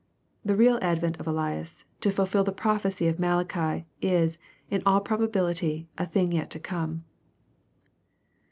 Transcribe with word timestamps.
The 0.43 0.55
real" 0.55 0.79
advent 0.81 1.19
of 1.19 1.27
Elias, 1.27 1.85
to 1.99 2.09
fulfil 2.09 2.43
the 2.43 2.51
prophecy 2.51 3.07
of 3.07 3.19
Mal 3.19 3.39
achi, 3.41 3.85
is, 4.01 4.39
in 4.67 4.81
all 4.83 4.99
probability, 4.99 5.89
a 5.95 6.07
thing 6.07 6.31
yet 6.31 6.49
to 6.49 6.59
come. 6.59 7.03